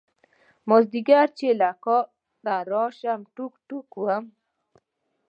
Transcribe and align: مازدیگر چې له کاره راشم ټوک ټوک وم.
مازدیگر 0.69 1.27
چې 1.37 1.47
له 1.59 1.69
کاره 1.83 2.57
راشم 2.71 3.19
ټوک 3.35 3.53
ټوک 3.67 3.87
وم. 4.01 4.25